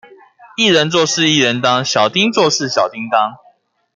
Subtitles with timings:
[0.57, 3.37] 一人做事一人當，小叮做事小叮噹